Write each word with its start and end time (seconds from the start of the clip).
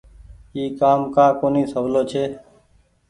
اي 0.55 0.63
ڪآم 0.79 0.99
ڪآ 1.15 1.25
ڪونيٚ 1.39 1.69
سولو 1.73 2.01
ڇي۔ 2.11 2.23